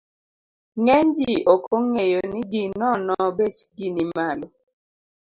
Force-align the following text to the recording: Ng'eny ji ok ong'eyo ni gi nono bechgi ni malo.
Ng'eny 0.81 1.07
ji 1.15 1.29
ok 1.53 1.63
ong'eyo 1.77 2.21
ni 2.31 2.41
gi 2.51 2.63
nono 2.79 3.15
bechgi 3.37 3.87
ni 3.95 4.03
malo. 4.15 4.47